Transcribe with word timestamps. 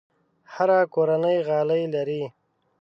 هره 0.53 0.79
کورنۍ 0.93 1.37
غالۍ 1.47 1.83
لري. 1.93 2.23